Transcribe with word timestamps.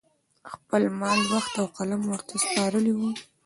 خپل 0.53 0.83
مال، 0.99 1.19
وخت 1.33 1.53
او 1.61 1.65
قلم 1.77 2.01
ورته 2.09 2.33
سپارلي 2.43 2.93
وو 2.95 3.09